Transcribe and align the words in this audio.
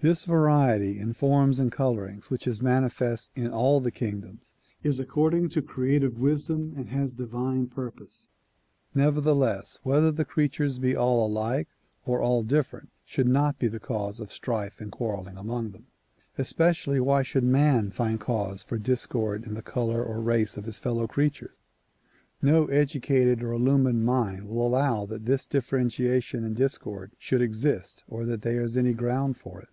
This 0.00 0.24
variety 0.24 0.98
in 0.98 1.14
forms 1.14 1.58
and 1.58 1.72
colorings 1.72 2.28
which 2.28 2.46
is 2.46 2.60
manifest 2.60 3.30
in 3.34 3.50
all 3.50 3.80
the 3.80 3.90
kingdoms 3.90 4.54
is 4.82 5.00
according 5.00 5.48
to 5.50 5.62
creative 5.62 6.18
wisdom 6.18 6.74
and 6.76 6.90
has 6.90 7.14
divine 7.14 7.68
purpose. 7.68 8.28
Nevertheless, 8.94 9.78
whether 9.82 10.10
the 10.10 10.26
creatures 10.26 10.78
be 10.78 10.94
all 10.94 11.26
alike 11.26 11.68
or 12.04 12.20
all 12.20 12.42
different 12.42 12.90
should 13.06 13.26
not 13.26 13.58
be 13.58 13.66
the 13.66 13.80
cause 13.80 14.20
of 14.20 14.30
strife 14.30 14.78
and 14.78 14.92
quarreling 14.92 15.38
among 15.38 15.70
them. 15.70 15.86
Especially 16.36 17.00
why 17.00 17.22
should 17.22 17.42
man 17.44 17.90
find 17.90 18.20
cause 18.20 18.62
for 18.62 18.76
discord 18.76 19.46
in 19.46 19.54
the 19.54 19.62
color 19.62 20.04
or 20.04 20.20
race 20.20 20.58
of 20.58 20.66
his 20.66 20.78
fellow 20.78 21.06
creature? 21.08 21.54
No 22.42 22.66
educated 22.66 23.40
or 23.40 23.52
illumined 23.54 24.04
mind 24.04 24.46
will 24.46 24.66
allow 24.66 25.06
that 25.06 25.24
this 25.24 25.46
differentiation 25.46 26.44
and 26.44 26.54
discord 26.54 27.12
should 27.18 27.40
exist 27.40 28.04
or 28.06 28.26
that 28.26 28.42
there 28.42 28.60
is 28.60 28.76
any 28.76 28.92
ground 28.92 29.38
for 29.38 29.62
it. 29.62 29.68